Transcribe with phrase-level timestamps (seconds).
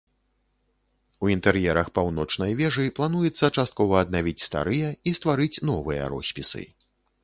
[1.25, 6.71] У інтэр'ерах паўночнай вежы плануецца часткова аднавіць старыя і стварыць новыя роспісы.